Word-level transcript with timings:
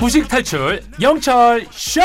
무식 0.00 0.26
탈출 0.26 0.82
영철 1.00 1.66
쇼. 1.70 2.00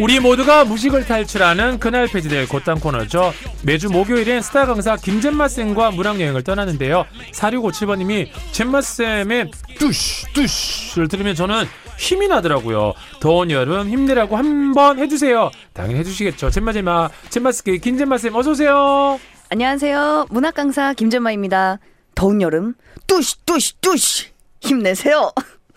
우리 0.00 0.18
모두가 0.18 0.64
무식을 0.64 1.06
탈출하는 1.06 1.78
그날 1.78 2.08
페이지될 2.08 2.48
곧장 2.48 2.80
코너죠. 2.80 3.32
매주 3.62 3.88
목요일엔 3.88 4.42
스타 4.42 4.66
강사 4.66 4.96
김잼마 4.96 5.48
쌤과 5.48 5.92
문학 5.92 6.20
여행을 6.20 6.42
떠나는데요. 6.42 7.06
4657번님이 7.32 8.28
잼마 8.52 8.80
쌤의 8.80 9.50
뚜쉬 9.78 10.32
뚜쉬를 10.32 11.08
들으면 11.08 11.34
저는 11.36 11.66
힘이 11.98 12.28
나더라고요. 12.28 12.94
더운 13.20 13.50
여름 13.50 13.88
힘내라고 13.88 14.36
한번 14.36 14.98
해주세요. 14.98 15.50
당연히 15.72 16.00
해주시겠죠. 16.00 16.50
잼마 16.50 16.72
잼마 16.72 17.08
잼마 17.30 17.52
스키 17.52 17.78
김잼마 17.78 18.18
쌤 18.18 18.34
어서 18.34 18.52
오세요. 18.52 19.18
안녕하세요. 19.50 20.26
문학 20.30 20.54
강사 20.54 20.92
김전마입니다. 20.94 21.78
더운 22.14 22.40
여름 22.40 22.74
뚜시 23.06 23.36
뚜시 23.44 23.80
뚜시 23.80 24.28
힘내세요. 24.60 25.32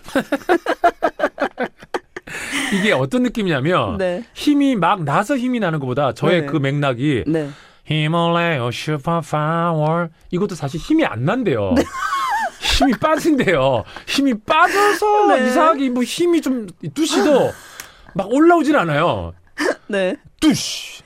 이게 2.74 2.92
어떤 2.92 3.24
느낌이냐면 3.24 3.98
네. 3.98 4.24
힘이 4.34 4.76
막 4.76 5.04
나서 5.04 5.38
힘이 5.38 5.60
나는 5.60 5.80
것보다 5.80 6.14
저의 6.14 6.42
네. 6.42 6.48
그 6.48 6.58
맥락이 6.58 7.24
네. 7.28 7.50
힘을 7.86 8.34
내요 8.34 8.70
슈퍼파워 8.70 10.10
이것도 10.32 10.56
사실 10.56 10.80
힘이 10.80 11.06
안 11.06 11.26
난대요. 11.26 11.74
힘이 12.78 12.94
빠진대요. 12.94 13.84
힘이 14.08 14.34
빠져서 14.40 15.28
네. 15.28 15.48
이상하게 15.48 15.90
뭐 15.90 16.04
힘이 16.04 16.42
좀 16.42 16.68
뚜시도 16.94 17.52
막 18.14 18.32
올라오질 18.32 18.78
않아요. 18.78 19.34
네. 19.88 20.16
뚜시. 20.40 21.02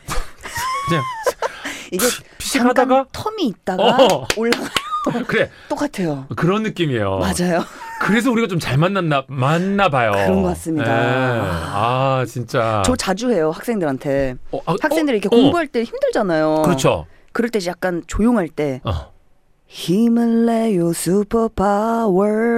그냥 0.87 1.03
이게 1.91 2.05
피식하다가 2.37 3.05
텀이 3.13 3.41
있다가 3.41 3.83
어. 3.83 4.27
올라가 4.37 4.65
그래 5.27 5.49
똑같아요. 5.69 6.27
그런 6.35 6.63
느낌이에요. 6.63 7.19
맞아요. 7.19 7.63
그래서 8.01 8.31
우리가 8.31 8.47
좀 8.47 8.59
잘 8.59 8.77
만났나 8.77 9.23
맞나 9.27 9.89
봐요. 9.89 10.11
그런 10.11 10.41
것 10.43 10.49
같습니다. 10.49 10.85
예. 10.91 11.41
아 11.43 12.25
진짜. 12.27 12.83
저 12.85 12.95
자주 12.95 13.31
해요 13.31 13.51
학생들한테. 13.51 14.35
어, 14.51 14.59
아, 14.65 14.75
학생들이 14.81 15.17
이렇게 15.19 15.33
어, 15.35 15.39
공부할 15.39 15.67
때 15.67 15.83
힘들잖아요. 15.83 16.63
그렇죠. 16.63 17.05
그럴 17.31 17.49
때 17.49 17.59
약간 17.65 18.03
조용할 18.07 18.49
때 18.49 18.81
어. 18.83 19.10
힘을 19.71 20.45
내요 20.47 20.91
슈퍼파워 20.91 22.11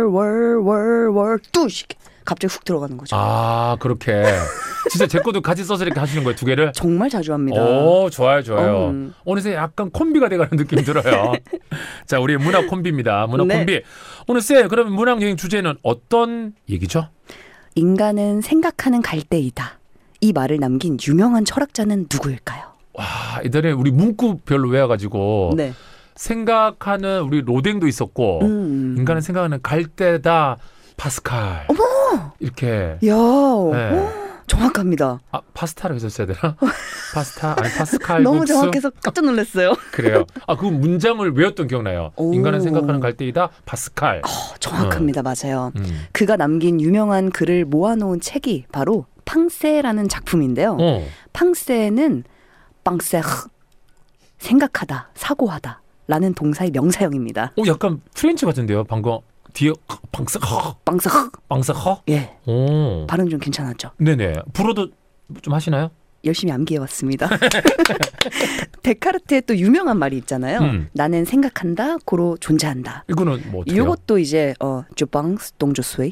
월월월 0.09 1.39
뚜시 1.51 1.85
갑자기 2.25 2.51
훅 2.51 2.65
들어가는 2.65 2.97
거죠. 2.97 3.15
아 3.15 3.77
그렇게 3.79 4.23
진짜 4.89 5.05
제 5.05 5.19
것도 5.19 5.41
같이 5.41 5.63
써서 5.63 5.83
이렇게 5.85 5.99
하시는 5.99 6.23
거예요 6.23 6.35
두 6.35 6.45
개를. 6.45 6.71
정말 6.73 7.11
자주 7.11 7.31
합니다. 7.31 7.61
오 7.61 8.09
좋아요 8.09 8.41
좋아요. 8.41 8.87
음. 8.87 9.13
어느새 9.25 9.53
약간 9.53 9.91
콤비가 9.91 10.27
돼가는 10.27 10.49
느낌이 10.53 10.81
들어요. 10.83 11.33
자 12.07 12.19
우리 12.19 12.35
문학 12.35 12.65
콤비입니다. 12.67 13.27
문학 13.27 13.45
네. 13.45 13.57
콤비. 13.57 13.81
오늘 14.27 14.41
쌤 14.41 14.67
그러면 14.67 14.93
문학 14.93 15.21
여행 15.21 15.37
주제는 15.37 15.75
어떤 15.83 16.53
얘기죠? 16.67 17.09
인간은 17.75 18.41
생각하는 18.41 19.03
갈대이다. 19.03 19.79
이 20.21 20.33
말을 20.33 20.59
남긴 20.59 20.97
유명한 21.07 21.45
철학자는 21.45 22.07
누구일까요? 22.11 22.63
와 22.93 23.05
이전에 23.45 23.71
우리 23.71 23.91
문구별로 23.91 24.69
외워가지고 24.69 25.53
네. 25.57 25.73
생각하는 26.15 27.21
우리 27.21 27.41
로댕도 27.41 27.87
있었고 27.87 28.39
음. 28.43 28.95
인간은 28.97 29.21
생각하는 29.21 29.61
갈대다 29.61 30.57
파스칼. 30.97 31.67
이렇게 32.39 32.67
야, 32.77 32.97
네. 33.01 33.09
어, 33.11 34.13
정확합니다. 34.47 35.19
아 35.31 35.41
파스타라고 35.53 35.95
했었어야 35.95 36.27
되나? 36.27 36.55
파스타 37.13 37.55
아니 37.57 37.73
파스칼 37.73 38.21
너무 38.23 38.39
국수? 38.39 38.53
정확해서 38.53 38.89
깜짝 39.01 39.25
놀랐어요. 39.25 39.73
그래요. 39.91 40.25
아 40.47 40.55
그 40.55 40.65
문장을 40.65 41.31
외웠던 41.31 41.67
기억나요. 41.67 42.11
오. 42.17 42.33
인간은 42.33 42.59
생각하는 42.61 42.99
갈대이다 42.99 43.49
파스칼. 43.65 44.19
어, 44.19 44.55
정확합니다. 44.59 45.21
맞아요. 45.23 45.71
음. 45.77 46.05
그가 46.11 46.35
남긴 46.35 46.79
유명한 46.81 47.29
글을 47.31 47.65
모아놓은 47.65 48.19
책이 48.19 48.65
바로 48.71 49.05
팡세라는 49.25 50.09
작품인데요. 50.09 50.77
어. 50.79 51.03
팡세는 51.31 52.25
penser 52.83 53.47
생각하다, 54.39 55.09
사고하다 55.15 55.81
라는 56.07 56.33
동사의 56.33 56.71
명사형입니다. 56.71 57.53
어 57.57 57.63
약간 57.67 58.01
French 58.13 58.45
같은데요. 58.45 58.83
방금 58.83 59.19
뒤에 59.53 59.71
방석 60.11 60.41
penser 60.83 61.29
방석 61.47 62.03
예 62.09 62.35
오. 62.45 63.05
발음 63.07 63.29
좀 63.29 63.39
괜찮았죠? 63.39 63.91
네네. 63.97 64.35
불어도 64.53 64.89
좀 65.41 65.53
하시나요? 65.53 65.89
열심히 66.25 66.53
암기해왔습니다. 66.53 67.29
데카르트의 68.83 69.41
또 69.43 69.55
유명한 69.57 69.97
말이 69.99 70.17
있잖아요. 70.17 70.59
음. 70.59 70.87
나는 70.93 71.25
생각한다, 71.25 71.97
고로 72.05 72.37
존재한다. 72.37 73.03
이거는 73.09 73.51
뭐 73.51 73.61
어떻게? 73.61 73.75
이것도 73.75 74.19
이제 74.19 74.53
어 74.59 74.83
je 74.95 75.10
pense, 75.10 75.53
donc 75.53 75.76
je 75.76 75.88
suis 75.88 76.11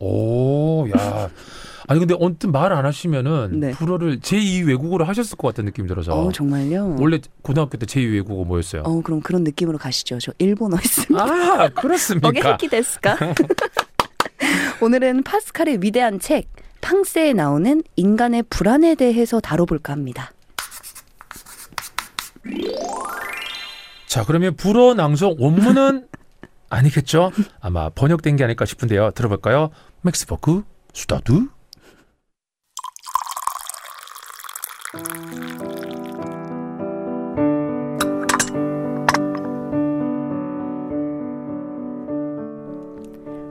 오, 0.00 0.86
야. 0.96 1.30
아니 1.88 1.98
근데 1.98 2.14
언뜻 2.18 2.46
말 2.46 2.72
안 2.72 2.86
하시면은 2.86 3.60
네. 3.60 3.70
불어를 3.72 4.20
제2 4.20 4.66
외국어로 4.66 5.04
하셨을 5.04 5.36
것 5.36 5.48
같은 5.48 5.64
느낌이 5.66 5.88
들어서. 5.88 6.12
어 6.12 6.30
정말요? 6.32 6.96
원래 7.00 7.18
고등학교 7.42 7.76
때 7.78 7.86
제2 7.86 8.12
외국어 8.12 8.44
뭐였어요? 8.44 8.82
어 8.84 9.00
그럼 9.02 9.20
그런 9.20 9.42
느낌으로 9.44 9.76
가시죠. 9.78 10.18
저 10.20 10.32
일본어 10.38 10.76
있습니다. 10.76 11.22
아, 11.22 11.68
그렇습니까? 11.74 12.28
어게 12.28 12.40
해키 12.42 12.68
데스까? 12.68 13.16
오늘은 14.80 15.24
파스칼의 15.24 15.78
위대한 15.82 16.18
책 16.20 16.48
팡세에 16.80 17.32
나오는 17.34 17.82
인간의 17.96 18.44
불안에 18.48 18.94
대해서 18.94 19.40
다뤄볼까 19.40 19.92
합니다. 19.92 20.32
자, 24.06 24.24
그러면 24.24 24.56
불어 24.56 24.94
낭송 24.94 25.36
원문은 25.38 26.06
아니겠죠? 26.70 27.32
아마 27.60 27.90
번역된 27.90 28.36
게 28.36 28.44
아닐까 28.44 28.64
싶은데요. 28.64 29.10
들어볼까요? 29.10 29.70
맥스버크 30.02 30.62
수다두 30.94 31.48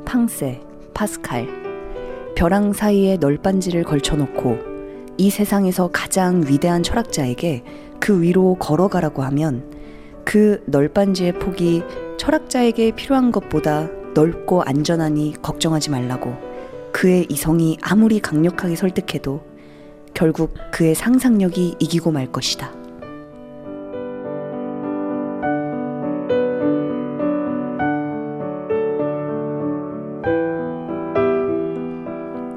팡세, 0.05 0.61
파스칼. 0.93 1.47
벼랑 2.35 2.73
사이에 2.73 3.17
널빤지를 3.17 3.83
걸쳐놓고 3.83 4.57
이 5.17 5.29
세상에서 5.29 5.89
가장 5.91 6.43
위대한 6.47 6.81
철학자에게 6.81 7.63
그 7.99 8.21
위로 8.21 8.55
걸어가라고 8.55 9.23
하면 9.23 9.71
그 10.25 10.63
널빤지의 10.67 11.33
폭이 11.33 11.83
철학자에게 12.19 12.91
필요한 12.91 13.31
것보다 13.31 13.87
넓고 14.13 14.61
안전하니 14.63 15.35
걱정하지 15.41 15.89
말라고 15.89 16.35
그의 16.91 17.25
이성이 17.29 17.77
아무리 17.81 18.19
강력하게 18.19 18.75
설득해도 18.75 19.41
결국 20.13 20.53
그의 20.71 20.95
상상력이 20.95 21.75
이기고 21.79 22.11
말 22.11 22.29
것이다. 22.29 22.73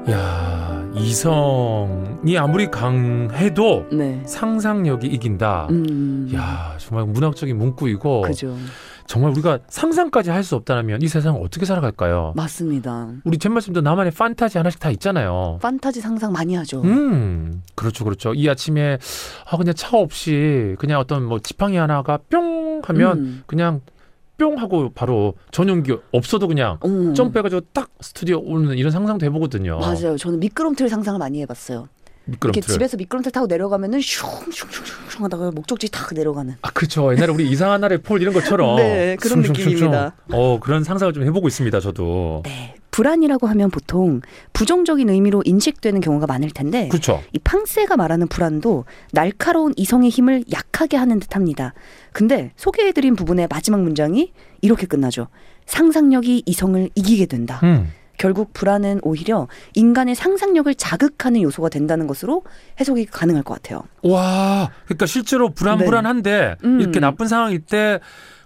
야, 0.09 0.91
이성이 0.93 2.37
아무리 2.37 2.69
강해도 2.69 3.85
네. 3.93 4.21
상상력이 4.25 5.07
이긴다. 5.07 5.67
음. 5.69 6.29
야, 6.35 6.75
정말 6.79 7.05
문학적인 7.05 7.57
문구이고 7.57 8.21
그죠. 8.23 8.57
정말 9.07 9.31
우리가 9.31 9.59
상상까지 9.67 10.29
할 10.29 10.43
수 10.43 10.55
없다면 10.55 11.01
이 11.01 11.07
세상을 11.07 11.39
어떻게 11.41 11.65
살아갈까요? 11.65 12.33
맞습니다. 12.35 13.07
우리 13.23 13.37
잼말씀도 13.37 13.79
나만의 13.81 14.11
판타지 14.11 14.57
하나씩 14.57 14.79
다 14.79 14.89
있잖아요. 14.91 15.59
판타지 15.61 16.01
상상 16.01 16.33
많이 16.33 16.55
하죠. 16.55 16.81
음, 16.81 17.61
그렇죠, 17.75 18.03
그렇죠. 18.03 18.33
이 18.33 18.49
아침에 18.49 18.97
아 19.49 19.55
그냥 19.57 19.73
차 19.73 19.95
없이 19.97 20.75
그냥 20.79 20.99
어떤 20.99 21.23
뭐 21.23 21.39
지팡이 21.39 21.77
하나가 21.77 22.17
뿅 22.29 22.81
하면 22.83 23.17
음. 23.17 23.43
그냥 23.45 23.79
뿅 24.37 24.57
하고 24.57 24.89
바로 24.93 25.35
전용기 25.51 25.95
없어도 26.11 26.47
그냥 26.47 26.77
음. 26.83 27.13
점프해가지고 27.13 27.61
딱 27.71 27.89
스튜디오 28.01 28.39
오는 28.43 28.75
이런 28.77 28.91
상상도 28.91 29.25
해보거든요. 29.27 29.79
맞아요. 29.79 30.17
저는 30.17 30.39
미끄럼틀 30.39 30.89
상상을 30.89 31.17
많이 31.19 31.39
해봤어요. 31.41 31.87
이렇게. 32.27 32.61
집에서 32.61 32.97
미끄럼틀 32.97 33.31
타고 33.31 33.47
내려가면은 33.47 33.99
슝슝슝슝 34.01 35.23
하다가 35.25 35.51
목적지 35.51 35.89
탁 35.91 36.13
내려가는. 36.13 36.55
아, 36.61 36.71
그렇죠. 36.71 37.13
옛날에 37.13 37.31
우리 37.33 37.49
이상한 37.49 37.81
나라의 37.81 38.01
폴 38.01 38.21
이런 38.21 38.33
것처럼. 38.33 38.77
네, 38.77 39.15
그런. 39.19 39.41
느낌입니다. 39.41 40.15
어, 40.31 40.59
그런 40.59 40.83
상상을 40.83 41.13
좀 41.13 41.23
해보고 41.23 41.47
있습니다, 41.47 41.79
저도. 41.79 42.43
네. 42.45 42.75
불안이라고 42.91 43.47
하면 43.47 43.71
보통 43.71 44.21
부정적인 44.53 45.09
의미로 45.09 45.41
인식되는 45.45 45.99
경우가 45.99 46.27
많을 46.27 46.51
텐데 46.51 46.89
그렇죠. 46.89 47.23
이 47.33 47.39
팡세가 47.39 47.97
말하는 47.97 48.27
불안도 48.27 48.85
날카로운 49.11 49.73
이성의 49.75 50.11
힘을 50.11 50.43
약하게 50.53 50.97
하는 50.97 51.19
듯합니다. 51.19 51.73
근데 52.11 52.51
소개해드린 52.55 53.15
부분의 53.15 53.47
마지막 53.49 53.81
문장이 53.81 54.31
이렇게 54.61 54.85
끝나죠. 54.85 55.27
상상력이 55.65 56.43
이성을 56.45 56.91
이기게 56.93 57.25
된다. 57.25 57.59
음. 57.63 57.91
결국 58.23 58.53
불안은 58.53 59.01
오히려 59.03 59.49
인간의 59.73 60.15
상상력을 60.15 60.73
자극하는 60.75 61.41
요소가 61.41 61.67
된다는 61.67 62.07
것으로 62.07 62.43
해석이 62.79 63.07
가능할 63.07 63.43
것 63.43 63.55
같아요. 63.55 63.83
와, 64.01 64.71
그러니까 64.85 65.07
실제로 65.07 65.49
불안불안한데 65.49 66.31
네. 66.31 66.55
음. 66.63 66.79
이렇게 66.79 67.01
나쁜 67.01 67.27
상황일 67.27 67.59
때 67.65 67.99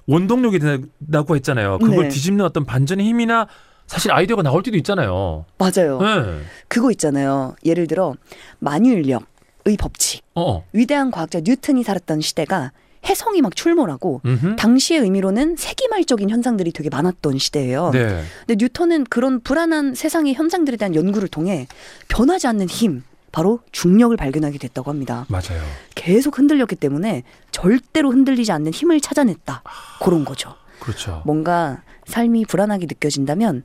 원동력이 0.08 0.58
된다고 0.58 1.36
했잖아요. 1.36 1.78
그걸 1.78 2.06
네. 2.06 2.10
뒤집는 2.10 2.44
어떤 2.44 2.66
반전의 2.66 3.06
힘이나 3.06 3.46
사실 3.86 4.12
아이디어가 4.12 4.42
나올 4.42 4.64
때도 4.64 4.78
있잖아요. 4.78 5.46
맞아요. 5.60 6.02
네. 6.02 6.40
그거 6.68 6.90
있잖아요. 6.90 7.54
예를 7.64 7.86
들어 7.86 8.16
만유인력의 8.58 9.78
법칙. 9.78 10.24
어. 10.34 10.64
위대한 10.74 11.12
과학자 11.12 11.40
뉴턴이 11.40 11.84
살았던 11.84 12.22
시대가 12.22 12.72
해성이 13.06 13.42
막 13.42 13.56
출몰하고 13.56 14.22
음흠. 14.26 14.56
당시의 14.58 15.02
의미로는 15.02 15.56
세기말적인 15.58 16.30
현상들이 16.30 16.72
되게 16.72 16.90
많았던 16.90 17.38
시대예요. 17.38 17.92
네. 17.92 18.24
근데 18.46 18.64
뉴턴은 18.64 19.06
그런 19.06 19.40
불안한 19.40 19.96
세상의 19.96 20.34
현상들에 20.34 20.78
대한 20.78 20.96
연구를 20.96 21.28
통해 21.28 21.68
변하지 22.08 22.48
않는 22.48 22.68
힘, 22.68 23.04
바로 23.32 23.60
중력을 23.72 24.16
발견하게 24.18 24.58
됐다고 24.58 24.90
합니다. 24.90 25.26
맞아요. 25.30 25.62
계속 25.96 26.38
흔들렸기 26.38 26.76
때문에 26.76 27.24
절대로 27.52 28.12
흔들리지 28.12 28.52
않는 28.52 28.72
힘을 28.72 29.00
찾아냈다. 29.00 29.64
그런 30.04 30.26
거죠. 30.26 30.56
그렇죠. 30.80 31.22
뭔가 31.26 31.82
삶이 32.06 32.46
불안하게 32.46 32.86
느껴진다면 32.86 33.64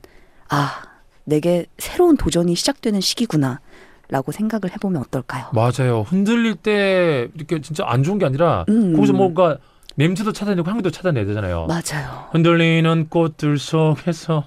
아, 0.49 0.83
내게 1.23 1.65
새로운 1.77 2.17
도전이 2.17 2.55
시작되는 2.55 3.01
시기구나. 3.01 3.61
라고 4.13 4.31
생각을 4.31 4.71
해보면 4.71 5.01
어떨까요? 5.01 5.47
맞아요. 5.53 6.01
흔들릴 6.07 6.53
때 6.53 7.29
이렇게 7.33 7.61
진짜 7.61 7.83
안 7.87 8.03
좋은 8.03 8.19
게 8.19 8.27
아니라 8.27 8.63
음. 8.69 8.93
거기서 8.95 9.11
뭔가 9.11 9.57
냄새도 9.95 10.33
찾아내고 10.33 10.69
향기도 10.69 10.91
찾아내야 10.91 11.25
되잖아요. 11.25 11.65
맞아요. 11.67 12.27
흔들리는 12.31 13.07
꽃들 13.09 13.57
속에서 13.57 14.43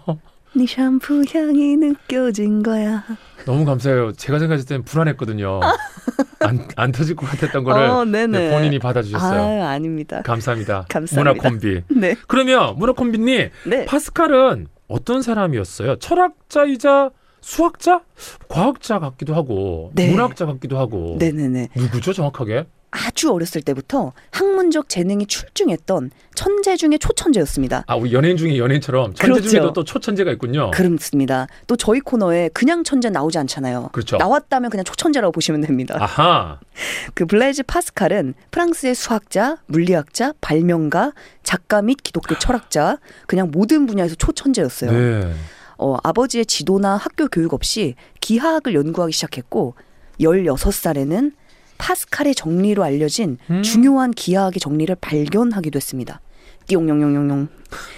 네 0.55 0.67
샴푸 0.69 1.25
향이 1.29 1.79
느껴진 1.79 2.63
거야. 2.63 3.03
너무 3.45 3.65
감사해요. 3.65 4.13
제가 4.13 4.39
생각했을 4.39 4.69
때는 4.69 4.85
불안했거든요. 4.85 5.59
안, 6.41 6.69
안 6.77 6.93
터질 6.93 7.17
것 7.17 7.27
같았던 7.27 7.65
거를 7.65 7.83
어, 7.91 8.05
네네. 8.05 8.39
네, 8.39 8.51
본인이 8.53 8.79
받아주셨어요. 8.79 9.41
아유, 9.41 9.63
아닙니다. 9.65 10.23
감사합니다. 10.23 10.87
감사합니다. 10.89 11.43
문화콤비. 11.43 11.83
네. 12.01 12.15
그러면 12.29 12.77
문화콤비님 12.77 13.51
네. 13.67 13.85
파스칼은 13.87 14.69
어떤 14.87 15.23
사람이었어요? 15.23 15.97
철학자이자 15.97 17.11
수학자, 17.47 18.01
과학자 18.49 18.99
같기도 18.99 19.37
하고 19.37 19.93
네. 19.95 20.11
문학자 20.11 20.47
같기도 20.47 20.79
하고 20.79 21.15
네네네. 21.21 21.69
누구죠 21.77 22.13
정확하게? 22.13 22.67
아주 22.91 23.31
어렸을 23.31 23.63
때부터 23.63 24.13
학문적 24.33 24.89
재능이 24.89 25.27
출중했던 25.27 26.11
천재 26.35 26.77
중에 26.77 26.99
초천재였습니다. 26.99 27.85
아 27.87 27.95
우리 27.95 28.13
연예인 28.13 28.37
중에 28.37 28.59
연예인처럼 28.59 29.15
천재 29.15 29.35
그렇죠. 29.35 29.49
중에도 29.49 29.73
또 29.73 29.85
초천재가 29.85 30.33
있군요. 30.33 30.73
그렇습니다. 30.73 31.47
또 31.69 31.77
저희 31.77 32.01
코너에 32.01 32.51
그냥 32.53 32.83
천재 32.83 33.11
나오지 33.11 33.39
않잖아요. 33.39 33.91
그렇죠. 33.93 34.17
나왔다면 34.17 34.69
그냥 34.69 34.83
초천재라고 34.83 35.31
보시면 35.31 35.61
됩니다. 35.61 35.99
아하. 36.01 36.59
그 37.15 37.27
블레즈 37.27 37.63
파스칼은 37.63 38.35
프랑스의 38.51 38.97
수학자, 38.97 39.59
물리학자, 39.67 40.33
발명가, 40.41 41.13
작가 41.45 41.81
및 41.81 41.99
기독교 42.03 42.37
철학자, 42.39 42.99
그냥 43.29 43.53
모든 43.53 43.87
분야에서 43.87 44.17
초천재였어요. 44.17 44.91
네. 44.91 45.33
어, 45.79 45.97
아버지의 46.03 46.47
지도나 46.47 46.97
학교 46.97 47.29
교육 47.29 47.55
없이 47.55 47.95
기하학을 48.21 48.75
연구하기 48.75 49.13
시작했고 49.13 49.75
16살에는 50.21 51.33
파스칼의 51.79 52.35
정리로 52.35 52.83
알려진 52.83 53.39
음. 53.51 53.63
중요한 53.63 54.11
기하학의 54.11 54.61
정리를 54.61 54.95
발견하기도 55.01 55.77
했습니다. 55.77 56.21
띠용용용용용. 56.67 57.49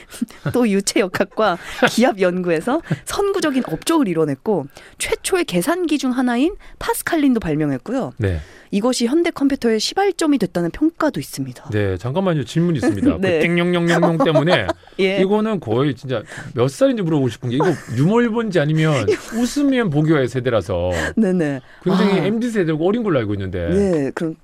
또 0.52 0.68
유체역학과 0.68 1.58
기압 1.90 2.20
연구에서 2.20 2.80
선구적인 3.04 3.64
업적을 3.66 4.08
이뤄냈고 4.08 4.66
최초의 4.98 5.44
계산기 5.44 5.98
중 5.98 6.12
하나인 6.12 6.56
파스칼린도 6.78 7.40
발명했고요. 7.40 8.12
네. 8.16 8.40
이것이 8.70 9.06
현대 9.06 9.30
컴퓨터의 9.30 9.80
시발점이 9.80 10.38
됐다는 10.38 10.70
평가도 10.70 11.20
있습니다. 11.20 11.70
네. 11.70 11.96
잠깐만요. 11.96 12.44
질문 12.44 12.76
있습니다. 12.76 13.16
네. 13.20 13.38
그 13.40 13.46
땡용용용용 13.46 14.18
때문에 14.24 14.66
예. 15.00 15.20
이거는 15.20 15.60
거의 15.60 15.94
진짜 15.94 16.22
몇 16.54 16.68
살인지 16.68 17.02
물어보고 17.02 17.28
싶은 17.28 17.50
게 17.50 17.56
이거 17.56 17.66
유머 17.96 18.20
일본지 18.22 18.60
아니면 18.60 19.06
웃으면 19.34 19.90
보교의 19.90 20.28
세대라서 20.28 20.90
네네. 21.16 21.60
굉장히 21.82 22.20
아. 22.20 22.24
MZ 22.24 22.50
세대고 22.50 22.86
어린 22.86 23.02
걸로 23.02 23.18
알고 23.18 23.34
있는데. 23.34 23.68
네, 23.68 24.10
그럼 24.14 24.36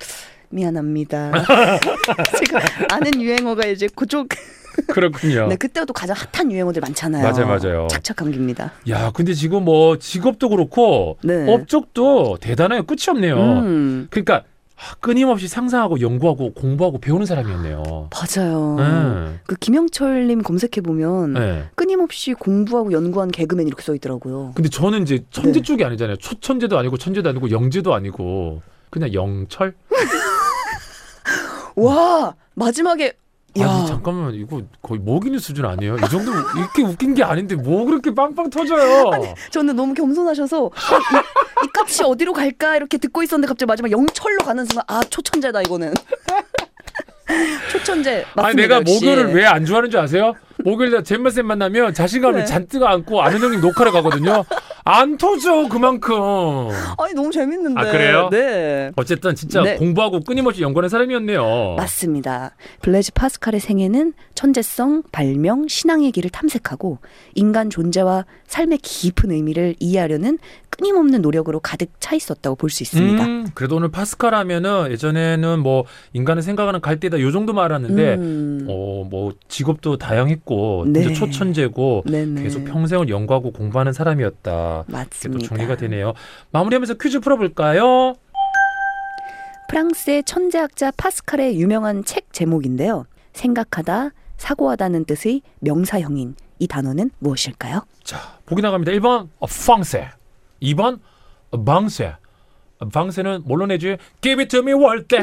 미안합니다. 0.55 1.33
제가 2.39 2.61
아는 2.91 3.21
유행어가 3.21 3.67
이제 3.67 3.89
그쪽. 3.95 4.29
그렇군요. 4.89 5.47
네, 5.47 5.57
그때도 5.57 5.93
가장 5.93 6.17
핫한 6.33 6.51
유행어들 6.51 6.81
많잖아요. 6.81 7.23
맞아요, 7.23 7.47
맞아요. 7.47 7.89
착착 7.89 8.17
감깁니다. 8.17 8.73
야, 8.89 9.13
근데 9.15 9.33
지금 9.33 9.65
뭐 9.65 9.99
직업도 9.99 10.49
그렇고 10.49 11.17
네. 11.23 11.53
업적도 11.53 12.39
대단해요. 12.41 12.83
끝이 12.83 13.03
없네요. 13.09 13.37
음, 13.37 14.09
그러니까 14.11 14.43
아, 14.77 14.95
끊임없이 14.99 15.47
상상하고 15.47 16.01
연구하고 16.01 16.53
공부하고 16.55 16.99
배우는 16.99 17.25
사람이었네요. 17.25 18.11
맞아요. 18.11 18.77
네. 18.77 19.39
그 19.47 19.55
김영철님 19.55 20.43
검색해 20.43 20.81
보면 20.83 21.35
네. 21.35 21.65
끊임없이 21.77 22.35
공부하고 22.35 22.91
연구한 22.91 23.31
개그맨 23.31 23.69
이렇게 23.69 23.81
써 23.83 23.95
있더라고요. 23.95 24.53
근데 24.57 24.69
저는 24.69 25.03
이제 25.03 25.21
천재 25.31 25.61
네. 25.61 25.63
쪽이 25.63 25.85
아니잖아요. 25.85 26.17
초천재도 26.17 26.77
아니고 26.77 26.97
천재도 26.97 27.29
아니고 27.29 27.51
영재도 27.53 27.95
아니고 27.95 28.61
그냥 28.91 29.13
영철? 29.13 29.75
와 31.77 32.35
마지막에 32.55 33.13
야 33.59 33.71
아니 33.71 33.87
잠깐만 33.87 34.35
이거 34.35 34.63
거의 34.83 35.01
먹이는 35.01 35.39
수준 35.39 35.65
아니에요? 35.65 35.97
이 35.97 36.09
정도 36.11 36.33
이렇게 36.57 36.83
웃긴 36.83 37.15
게 37.15 37.23
아닌데 37.23 37.55
뭐 37.55 37.85
그렇게 37.85 38.13
빵빵 38.13 38.51
터져요? 38.51 39.11
저는 39.51 39.77
너무 39.77 39.95
겸손하셔서 39.95 40.65
어, 40.65 40.71
이, 40.71 41.65
이 41.65 41.69
값이 41.73 42.03
어디로 42.05 42.33
갈까 42.33 42.75
이렇게 42.77 42.99
듣고 42.99 43.23
있었는데 43.23 43.47
갑자기 43.49 43.69
마지막 43.69 43.91
영철로 43.93 44.39
가는 44.45 44.65
순간 44.65 44.85
아 44.89 45.03
초천재다 45.05 45.63
이거는 45.63 45.95
초천재 47.71 48.25
맞습니다. 48.35 48.47
아니 48.47 48.57
내가 48.57 48.77
역시. 48.81 48.95
목요일을 48.95 49.35
왜안 49.35 49.65
좋아하는 49.65 49.91
줄 49.91 50.01
아세요? 50.01 50.35
목요일 50.65 50.93
날 50.93 51.05
잼마쌤 51.05 51.47
만나면 51.47 51.95
자신감을 51.95 52.41
네. 52.41 52.45
잔뜩 52.47 52.83
안고 52.83 53.23
아는 53.23 53.41
형님 53.41 53.61
녹화를 53.61 53.93
가거든요. 53.93 54.45
안 54.87 55.17
터져 55.17 55.67
그만큼. 55.69 56.15
아니 56.99 57.15
너무 57.15 57.33
재밌는데. 57.33 57.81
아, 57.81 57.91
그래요? 57.91 58.29
네. 58.31 58.93
어쨌든 58.97 59.35
진짜 59.35 59.63
네. 59.63 59.77
공부하고 59.77 60.21
끊임없이 60.21 60.61
연구하는 60.61 60.91
사람이었네요. 60.91 61.77
맞습니다. 61.79 62.55
블레즈 62.83 63.13
파스칼의 63.15 63.61
생애는 63.61 64.13
천재성, 64.35 65.05
발명, 65.11 65.67
신앙의 65.69 66.13
길을 66.13 66.29
탐색하고 66.31 66.99
인간 67.35 67.71
존재와 67.71 68.27
삶의 68.47 68.79
깊은 68.79 69.31
의미를 69.31 69.75
이해하려는 69.81 70.39
끊임없는 70.85 71.23
노력으로 71.23 71.61
가득 71.61 71.91
차 71.99 72.15
있었다고 72.15 72.57
볼 72.57 72.69
수 72.71 72.83
있습니다. 72.83 73.25
음, 73.25 73.47
그래도 73.55 73.77
오늘 73.77 73.91
파스칼 73.91 74.35
하면은 74.35 74.91
예전에는 74.91 75.61
뭐 75.61 75.85
인간을 76.13 76.43
생각하는 76.43 76.81
갈대다 76.81 77.21
요 77.21 77.33
정도 77.33 77.53
말았는데 77.55 78.15
음. 78.17 78.67
어뭐 78.69 79.33
직업도 79.49 79.97
다양했고 79.97 80.85
네. 80.89 81.13
초천재고 81.15 82.05
네네. 82.07 82.43
계속 82.43 82.65
평생을 82.65 83.09
연구하고 83.09 83.53
공부하는 83.53 83.93
사람이었다. 83.95 84.85
맞습니다. 84.89 85.47
정리가 85.49 85.77
되네요. 85.77 86.13
마무리하면서 86.51 86.95
퀴즈 86.95 87.21
풀어볼까요? 87.21 88.15
프랑스의 89.69 90.25
천재학자 90.25 90.91
파스칼의 90.97 91.59
유명한 91.59 92.05
책 92.05 92.33
제목인데요. 92.33 93.07
생각하다, 93.33 94.11
사고하다는 94.37 95.07
뜻의 95.07 95.41
명사형인 95.61 96.35
이 96.59 96.67
단어는 96.67 97.11
무엇일까요? 97.19 97.81
자, 98.05 98.19
보기 98.47 98.61
나갑니다. 98.63 98.93
1번 98.93 99.29
방세, 99.67 100.09
2번 100.65 101.01
방세. 101.65 102.17
방세는 102.93 103.43
뭘로 103.45 103.67
내지? 103.67 103.97
Give 104.21 104.43
it 104.43 104.49
to 104.49 104.61
me 104.61 104.73
월세. 104.73 105.21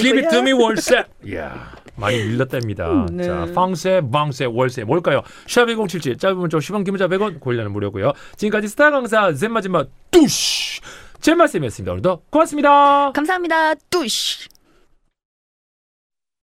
Give 0.00 0.18
it 0.18 0.28
to 0.30 0.38
me 0.40 0.52
월세. 0.52 1.04
이야, 1.24 1.72
많이 1.96 2.16
밀렸답니다. 2.16 3.06
네. 3.12 3.24
자, 3.24 3.46
방세, 3.54 4.00
방세, 4.10 4.46
월세. 4.46 4.84
뭘까요? 4.84 5.22
샵1077, 5.46 6.18
짧은 6.18 6.38
문자 6.38 6.58
10원, 6.58 6.84
기문자 6.84 7.06
100원, 7.08 7.40
고일라는 7.40 7.72
무료고요. 7.72 8.12
지금까지 8.36 8.68
스타 8.68 8.90
강사 8.90 9.32
젠마젠마 9.32 9.84
뚜시 10.10 10.80
젠마쌤이었습니다. 11.20 11.92
오늘도 11.92 12.22
고맙습니다. 12.30 13.12
감사합니다. 13.12 13.74
뚜시. 13.90 14.48